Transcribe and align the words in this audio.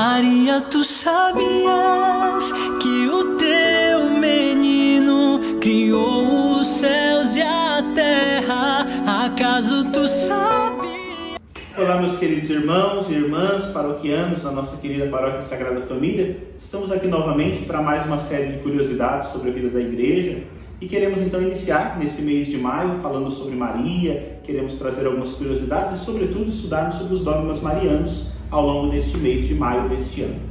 Maria, 0.00 0.60
tu 0.60 0.84
sabias 0.84 2.52
que 2.80 3.08
o 3.08 3.36
teu 3.36 4.10
menino 4.10 5.58
criou 5.60 6.60
os 6.60 6.68
céus 6.68 7.34
e 7.36 7.42
a 7.42 7.82
terra? 7.96 8.86
Acaso 9.24 9.90
tu 9.90 10.06
sabias? 10.06 11.38
Olá, 11.76 12.00
meus 12.00 12.16
queridos 12.16 12.48
irmãos 12.48 13.10
e 13.10 13.14
irmãs 13.14 13.70
paroquianos 13.70 14.40
da 14.44 14.52
nossa 14.52 14.76
querida 14.76 15.08
Paróquia 15.08 15.42
Sagrada 15.42 15.80
Família. 15.80 16.36
Estamos 16.60 16.92
aqui 16.92 17.08
novamente 17.08 17.64
para 17.64 17.82
mais 17.82 18.06
uma 18.06 18.18
série 18.18 18.52
de 18.52 18.58
curiosidades 18.60 19.30
sobre 19.30 19.50
a 19.50 19.52
vida 19.52 19.68
da 19.68 19.80
igreja. 19.80 20.44
E 20.80 20.86
queremos 20.86 21.20
então 21.20 21.42
iniciar 21.42 21.98
nesse 21.98 22.22
mês 22.22 22.46
de 22.46 22.56
maio 22.56 23.00
falando 23.02 23.32
sobre 23.32 23.56
Maria, 23.56 24.38
queremos 24.44 24.74
trazer 24.74 25.04
algumas 25.06 25.32
curiosidades 25.32 26.00
e, 26.00 26.04
sobretudo, 26.04 26.48
estudarmos 26.50 26.94
sobre 26.94 27.14
os 27.14 27.24
dogmas 27.24 27.60
marianos 27.60 28.37
ao 28.50 28.64
longo 28.64 28.90
deste 28.90 29.16
mês 29.18 29.46
de 29.46 29.54
maio 29.54 29.88
deste 29.88 30.22
ano. 30.22 30.48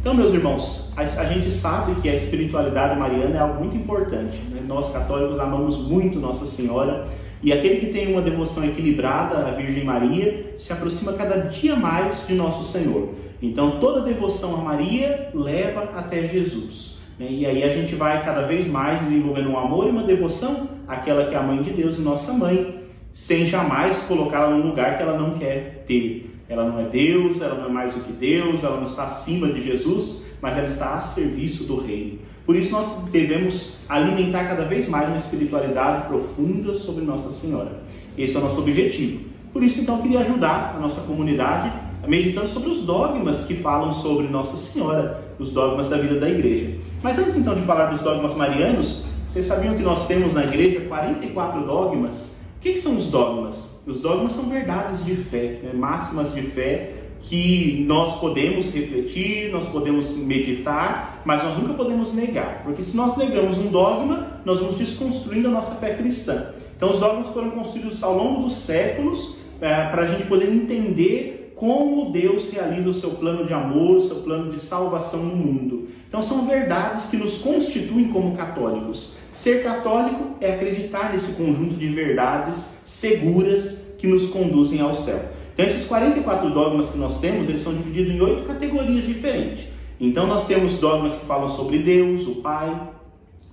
Então, 0.00 0.14
meus 0.14 0.32
irmãos, 0.32 0.92
a, 0.96 1.02
a 1.02 1.24
gente 1.26 1.50
sabe 1.50 2.00
que 2.00 2.08
a 2.08 2.14
espiritualidade 2.14 2.98
mariana 2.98 3.36
é 3.36 3.40
algo 3.40 3.58
muito 3.58 3.76
importante. 3.76 4.38
Né? 4.50 4.62
Nós 4.66 4.92
católicos 4.92 5.38
amamos 5.38 5.78
muito 5.78 6.20
Nossa 6.20 6.46
Senhora 6.46 7.08
e 7.42 7.52
aquele 7.52 7.80
que 7.80 7.92
tem 7.92 8.12
uma 8.12 8.22
devoção 8.22 8.64
equilibrada 8.64 9.46
à 9.46 9.50
Virgem 9.50 9.84
Maria 9.84 10.54
se 10.56 10.72
aproxima 10.72 11.12
cada 11.12 11.48
dia 11.48 11.76
mais 11.76 12.26
de 12.26 12.34
Nosso 12.34 12.62
Senhor. 12.70 13.14
Então, 13.42 13.78
toda 13.80 14.00
devoção 14.00 14.54
a 14.54 14.58
Maria 14.58 15.28
leva 15.34 15.90
até 15.94 16.24
Jesus. 16.24 16.98
Né? 17.18 17.26
E 17.30 17.46
aí 17.46 17.62
a 17.62 17.68
gente 17.68 17.94
vai 17.94 18.24
cada 18.24 18.42
vez 18.42 18.66
mais 18.66 19.00
desenvolvendo 19.02 19.50
um 19.50 19.58
amor 19.58 19.86
e 19.86 19.90
uma 19.90 20.02
devoção 20.02 20.68
àquela 20.86 21.26
que 21.26 21.34
é 21.34 21.38
a 21.38 21.42
mãe 21.42 21.62
de 21.62 21.70
Deus 21.70 21.98
e 21.98 22.00
nossa 22.00 22.32
mãe, 22.32 22.76
sem 23.16 23.46
jamais 23.46 24.02
colocá-la 24.02 24.50
num 24.50 24.68
lugar 24.68 24.98
que 24.98 25.02
ela 25.02 25.18
não 25.18 25.30
quer 25.30 25.84
ter. 25.86 26.30
Ela 26.50 26.68
não 26.68 26.78
é 26.78 26.84
Deus, 26.84 27.40
ela 27.40 27.54
não 27.54 27.70
é 27.70 27.72
mais 27.72 27.94
do 27.94 28.00
que 28.00 28.12
Deus, 28.12 28.62
ela 28.62 28.76
não 28.76 28.84
está 28.84 29.04
acima 29.04 29.48
de 29.48 29.62
Jesus, 29.62 30.22
mas 30.40 30.56
ela 30.56 30.68
está 30.68 30.94
a 30.96 31.00
serviço 31.00 31.64
do 31.64 31.80
reino. 31.80 32.18
Por 32.44 32.54
isso 32.54 32.70
nós 32.70 32.94
devemos 33.10 33.80
alimentar 33.88 34.44
cada 34.44 34.66
vez 34.66 34.86
mais 34.86 35.08
uma 35.08 35.16
espiritualidade 35.16 36.08
profunda 36.08 36.74
sobre 36.74 37.06
Nossa 37.06 37.32
Senhora. 37.32 37.80
Esse 38.18 38.36
é 38.36 38.38
o 38.38 38.42
nosso 38.42 38.60
objetivo. 38.60 39.24
Por 39.50 39.62
isso 39.62 39.80
então 39.80 39.96
eu 39.96 40.02
queria 40.02 40.20
ajudar 40.20 40.74
a 40.76 40.78
nossa 40.78 41.00
comunidade 41.00 41.72
meditando 42.06 42.48
sobre 42.48 42.68
os 42.68 42.82
dogmas 42.82 43.44
que 43.44 43.54
falam 43.54 43.92
sobre 43.94 44.28
Nossa 44.28 44.58
Senhora, 44.58 45.24
os 45.38 45.50
dogmas 45.52 45.88
da 45.88 45.96
vida 45.96 46.20
da 46.20 46.28
igreja. 46.28 46.70
Mas 47.02 47.18
antes 47.18 47.34
então 47.34 47.54
de 47.54 47.62
falar 47.62 47.86
dos 47.86 48.02
dogmas 48.02 48.36
marianos, 48.36 49.02
vocês 49.26 49.46
sabiam 49.46 49.74
que 49.74 49.82
nós 49.82 50.06
temos 50.06 50.34
na 50.34 50.44
igreja 50.44 50.82
44 50.82 51.62
dogmas? 51.62 52.35
Que, 52.66 52.80
são 52.80 52.96
os 52.96 53.06
dogmas? 53.12 53.78
Os 53.86 54.00
dogmas 54.00 54.32
são 54.32 54.48
verdades 54.48 55.04
de 55.04 55.14
fé, 55.14 55.60
né? 55.62 55.70
máximas 55.72 56.34
de 56.34 56.42
fé 56.42 56.94
que 57.20 57.84
nós 57.86 58.18
podemos 58.18 58.66
refletir, 58.72 59.52
nós 59.52 59.68
podemos 59.68 60.10
meditar, 60.16 61.22
mas 61.24 61.44
nós 61.44 61.56
nunca 61.56 61.74
podemos 61.74 62.12
negar, 62.12 62.64
porque 62.64 62.82
se 62.82 62.96
nós 62.96 63.16
negamos 63.16 63.56
um 63.56 63.68
dogma, 63.68 64.40
nós 64.44 64.58
vamos 64.58 64.78
desconstruindo 64.78 65.46
a 65.46 65.50
nossa 65.52 65.76
fé 65.76 65.94
cristã. 65.94 66.54
Então, 66.76 66.90
os 66.90 66.98
dogmas 66.98 67.28
foram 67.28 67.50
construídos 67.50 68.02
ao 68.02 68.18
longo 68.18 68.42
dos 68.42 68.56
séculos 68.56 69.38
é, 69.60 69.86
para 69.90 70.02
a 70.02 70.06
gente 70.06 70.24
poder 70.26 70.52
entender 70.52 71.45
como 71.56 72.12
Deus 72.12 72.50
realiza 72.50 72.90
o 72.90 72.94
seu 72.94 73.12
plano 73.12 73.46
de 73.46 73.54
amor, 73.54 73.96
o 73.96 74.00
seu 74.00 74.16
plano 74.16 74.52
de 74.52 74.60
salvação 74.60 75.22
no 75.22 75.34
mundo. 75.34 75.88
Então, 76.06 76.20
são 76.20 76.46
verdades 76.46 77.06
que 77.06 77.16
nos 77.16 77.38
constituem 77.38 78.08
como 78.08 78.36
católicos. 78.36 79.14
Ser 79.32 79.62
católico 79.62 80.36
é 80.40 80.52
acreditar 80.52 81.12
nesse 81.12 81.32
conjunto 81.32 81.74
de 81.74 81.88
verdades 81.88 82.76
seguras 82.84 83.86
que 83.98 84.06
nos 84.06 84.28
conduzem 84.28 84.82
ao 84.82 84.92
céu. 84.92 85.18
Então, 85.54 85.64
esses 85.64 85.86
44 85.86 86.50
dogmas 86.50 86.90
que 86.90 86.98
nós 86.98 87.18
temos, 87.20 87.48
eles 87.48 87.62
são 87.62 87.72
divididos 87.72 88.12
em 88.12 88.20
oito 88.20 88.42
categorias 88.44 89.06
diferentes. 89.06 89.64
Então, 89.98 90.26
nós 90.26 90.46
temos 90.46 90.78
dogmas 90.78 91.14
que 91.14 91.24
falam 91.24 91.48
sobre 91.48 91.78
Deus, 91.78 92.28
o 92.28 92.36
Pai, 92.36 92.90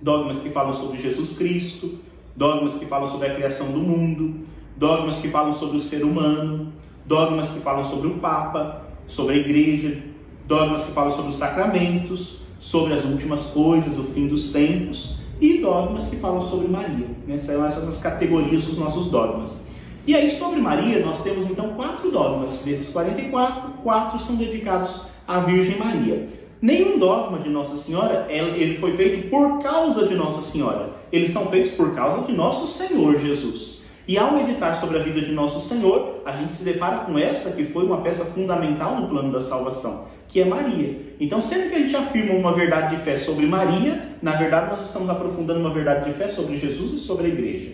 dogmas 0.02 0.40
que 0.40 0.50
falam 0.50 0.74
sobre 0.74 1.00
Jesus 1.00 1.34
Cristo, 1.38 1.98
dogmas 2.36 2.74
que 2.74 2.84
falam 2.84 3.10
sobre 3.10 3.28
a 3.28 3.34
criação 3.34 3.72
do 3.72 3.78
mundo, 3.78 4.40
dogmas 4.76 5.16
que 5.20 5.28
falam 5.28 5.54
sobre 5.54 5.78
o 5.78 5.80
ser 5.80 6.04
humano, 6.04 6.70
dogmas 7.06 7.50
que 7.50 7.60
falam 7.60 7.84
sobre 7.84 8.08
o 8.08 8.14
Papa, 8.18 8.82
sobre 9.06 9.34
a 9.34 9.36
Igreja, 9.38 10.02
dogmas 10.46 10.84
que 10.84 10.92
falam 10.92 11.10
sobre 11.10 11.30
os 11.30 11.38
sacramentos, 11.38 12.38
sobre 12.58 12.94
as 12.94 13.04
últimas 13.04 13.42
coisas, 13.46 13.98
o 13.98 14.04
fim 14.04 14.26
dos 14.26 14.52
tempos 14.52 15.18
e 15.40 15.58
dogmas 15.58 16.08
que 16.08 16.16
falam 16.16 16.40
sobre 16.40 16.68
Maria. 16.68 17.06
Né? 17.26 17.38
São 17.38 17.64
essas 17.64 17.86
as 17.86 17.98
categorias 17.98 18.64
dos 18.64 18.78
nossos 18.78 19.10
dogmas. 19.10 19.58
E 20.06 20.14
aí, 20.14 20.30
sobre 20.38 20.60
Maria, 20.60 21.04
nós 21.04 21.22
temos 21.22 21.50
então 21.50 21.70
quatro 21.74 22.10
dogmas. 22.10 22.58
Desses 22.58 22.90
44, 22.90 23.70
quatro 23.82 24.18
são 24.18 24.36
dedicados 24.36 25.02
à 25.26 25.40
Virgem 25.40 25.78
Maria. 25.78 26.28
Nenhum 26.60 26.98
dogma 26.98 27.38
de 27.38 27.48
Nossa 27.48 27.76
Senhora 27.76 28.26
ele 28.30 28.78
foi 28.78 28.96
feito 28.96 29.28
por 29.28 29.62
causa 29.62 30.06
de 30.06 30.14
Nossa 30.14 30.42
Senhora. 30.42 30.90
Eles 31.12 31.30
são 31.30 31.46
feitos 31.46 31.72
por 31.72 31.94
causa 31.94 32.26
de 32.26 32.32
nosso 32.32 32.66
Senhor 32.66 33.18
Jesus. 33.18 33.83
E 34.06 34.18
ao 34.18 34.34
meditar 34.34 34.78
sobre 34.80 34.98
a 34.98 35.02
vida 35.02 35.22
de 35.22 35.32
nosso 35.32 35.66
Senhor, 35.66 36.20
a 36.26 36.32
gente 36.32 36.52
se 36.52 36.62
depara 36.62 36.98
com 36.98 37.18
essa 37.18 37.52
que 37.52 37.64
foi 37.64 37.86
uma 37.86 38.02
peça 38.02 38.22
fundamental 38.26 39.00
no 39.00 39.08
plano 39.08 39.32
da 39.32 39.40
salvação, 39.40 40.04
que 40.28 40.42
é 40.42 40.44
Maria. 40.44 40.98
Então, 41.18 41.40
sempre 41.40 41.70
que 41.70 41.76
a 41.76 41.78
gente 41.78 41.96
afirma 41.96 42.34
uma 42.34 42.52
verdade 42.52 42.96
de 42.96 43.02
fé 43.02 43.16
sobre 43.16 43.46
Maria, 43.46 44.10
na 44.20 44.36
verdade 44.36 44.70
nós 44.70 44.84
estamos 44.84 45.08
aprofundando 45.08 45.60
uma 45.60 45.70
verdade 45.70 46.04
de 46.10 46.18
fé 46.18 46.28
sobre 46.28 46.58
Jesus 46.58 46.92
e 46.92 46.98
sobre 46.98 47.26
a 47.26 47.28
igreja. 47.30 47.72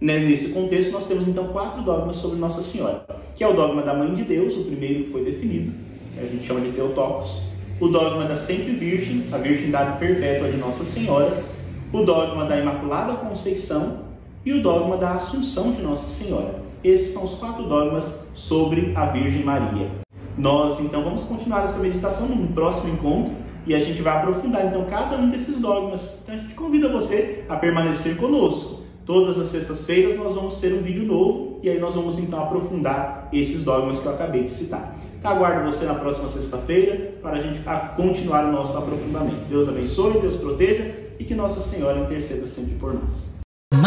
Né, 0.00 0.18
nesse 0.18 0.48
contexto, 0.48 0.90
nós 0.90 1.06
temos 1.06 1.28
então 1.28 1.48
quatro 1.48 1.82
dogmas 1.82 2.16
sobre 2.16 2.38
Nossa 2.38 2.62
Senhora, 2.62 3.04
que 3.36 3.44
é 3.44 3.48
o 3.48 3.52
dogma 3.52 3.82
da 3.82 3.94
Mãe 3.94 4.14
de 4.14 4.24
Deus, 4.24 4.54
o 4.56 4.64
primeiro 4.64 5.04
que 5.04 5.10
foi 5.10 5.24
definido, 5.24 5.72
que 6.12 6.20
a 6.20 6.26
gente 6.26 6.44
chama 6.44 6.60
de 6.60 6.72
Teotocos, 6.72 7.40
o 7.80 7.86
dogma 7.86 8.24
da 8.24 8.36
Sempre 8.36 8.72
Virgem, 8.72 9.26
a 9.30 9.38
virgindade 9.38 9.96
perpétua 9.98 10.48
de 10.48 10.56
Nossa 10.56 10.84
Senhora, 10.84 11.44
o 11.92 12.02
dogma 12.02 12.46
da 12.46 12.58
Imaculada 12.58 13.14
Conceição 13.14 14.07
e 14.48 14.52
o 14.54 14.62
dogma 14.62 14.96
da 14.96 15.10
Assunção 15.10 15.72
de 15.72 15.82
Nossa 15.82 16.08
Senhora. 16.08 16.62
Esses 16.82 17.12
são 17.12 17.22
os 17.22 17.34
quatro 17.34 17.64
dogmas 17.64 18.10
sobre 18.34 18.94
a 18.96 19.04
Virgem 19.04 19.44
Maria. 19.44 19.90
Nós 20.38 20.80
então 20.80 21.04
vamos 21.04 21.22
continuar 21.24 21.66
essa 21.66 21.76
meditação 21.76 22.26
no 22.26 22.48
próximo 22.54 22.94
encontro 22.94 23.34
e 23.66 23.74
a 23.74 23.78
gente 23.78 24.00
vai 24.00 24.16
aprofundar 24.16 24.64
então 24.64 24.86
cada 24.86 25.18
um 25.18 25.28
desses 25.28 25.58
dogmas. 25.58 26.20
Então 26.22 26.34
a 26.34 26.38
gente 26.38 26.54
convida 26.54 26.88
você 26.88 27.44
a 27.46 27.56
permanecer 27.56 28.16
conosco. 28.16 28.84
Todas 29.04 29.38
as 29.38 29.50
sextas-feiras 29.50 30.16
nós 30.16 30.34
vamos 30.34 30.56
ter 30.56 30.72
um 30.72 30.80
vídeo 30.80 31.04
novo 31.04 31.60
e 31.62 31.68
aí 31.68 31.78
nós 31.78 31.94
vamos 31.94 32.18
então 32.18 32.42
aprofundar 32.42 33.28
esses 33.30 33.62
dogmas 33.62 33.98
que 33.98 34.06
eu 34.06 34.12
acabei 34.12 34.44
de 34.44 34.50
citar. 34.50 34.96
Então, 35.18 35.30
aguardo 35.30 35.70
você 35.70 35.84
na 35.84 35.96
próxima 35.96 36.30
sexta-feira 36.30 37.18
para 37.20 37.36
a 37.36 37.40
gente 37.42 37.60
continuar 37.96 38.46
o 38.46 38.52
nosso 38.52 38.78
aprofundamento. 38.78 39.46
Deus 39.46 39.68
abençoe, 39.68 40.22
Deus 40.22 40.36
proteja 40.36 40.90
e 41.18 41.24
que 41.24 41.34
Nossa 41.34 41.60
Senhora 41.60 42.00
interceda 42.00 42.46
sempre 42.46 42.76
por 42.76 42.94
nós. 42.94 43.37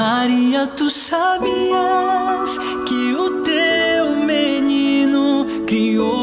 Maria, 0.02 0.66
tu 0.66 0.90
sabias 0.90 2.58
que 2.88 3.14
o 3.14 3.44
teu 3.44 4.16
menino 4.16 5.46
criou 5.68 6.21